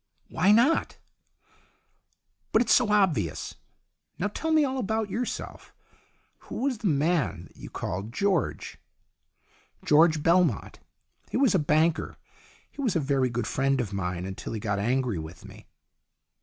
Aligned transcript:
"Why 0.29 0.51
not?" 0.51 0.97
"But 2.51 2.63
it's 2.63 2.73
so 2.73 2.91
obvious. 2.91 3.53
Now 4.17 4.29
tell 4.29 4.49
me 4.51 4.65
all 4.65 4.79
about 4.79 5.11
yourself. 5.11 5.75
Who 6.39 6.61
was 6.63 6.79
the 6.79 6.87
man 6.87 7.43
that 7.51 7.55
you 7.57 7.69
called 7.69 8.11
George?"" 8.11 8.79
George 9.85 10.23
Belmont. 10.23 10.79
He 11.29 11.37
was 11.37 11.53
a 11.53 11.59
banker. 11.59 12.17
He 12.71 12.81
was 12.81 12.95
a 12.95 12.99
very 12.99 13.29
good 13.29 13.45
friend 13.45 13.79
of 13.79 13.93
mine, 13.93 14.25
until 14.25 14.53
he 14.53 14.59
got 14.59 14.79
angry 14.79 15.19
with 15.19 15.45
me." 15.45 15.67